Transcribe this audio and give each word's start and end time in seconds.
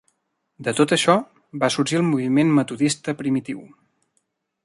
De 0.67 0.71
tot 0.79 0.93
això 0.95 1.15
va 1.63 1.69
sorgir 1.75 1.99
el 2.01 2.05
moviment 2.07 2.51
Metodista 2.61 3.17
Primitiu. 3.23 3.63